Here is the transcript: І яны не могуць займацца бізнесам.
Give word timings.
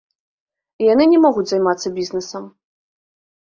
І 0.83 0.87
яны 0.93 1.05
не 1.11 1.19
могуць 1.25 1.43
займацца 1.51 1.87
бізнесам. 1.99 2.49